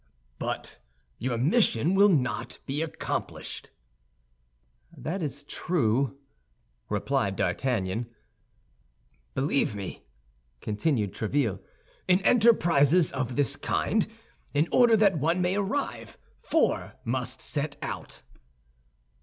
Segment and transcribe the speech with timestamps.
[0.39, 0.79] "But
[1.19, 3.69] your mission will not be accomplished."
[4.97, 6.17] "That is true,"
[6.89, 8.07] replied D'Artagnan.
[9.35, 10.01] "Believe me,"
[10.59, 11.59] continued Tréville,
[12.07, 14.07] "in enterprises of this kind,
[14.55, 18.23] in order that one may arrive, four must set out."